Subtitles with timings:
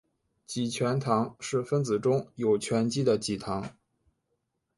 [0.47, 3.77] 己醛糖是分子中有醛基的己糖。